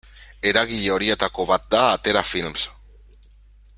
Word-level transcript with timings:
Eragile 0.51 0.87
horietako 0.95 1.45
bat 1.51 1.67
da 1.75 1.83
Atera 1.91 2.25
Films. 2.33 2.65